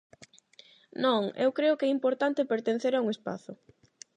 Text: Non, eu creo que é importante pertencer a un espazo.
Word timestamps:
Non, 1.03 1.21
eu 1.45 1.49
creo 1.57 1.77
que 1.79 1.87
é 1.87 1.91
importante 1.97 2.49
pertencer 2.51 2.93
a 2.95 3.01
un 3.03 3.07
espazo. 3.15 3.53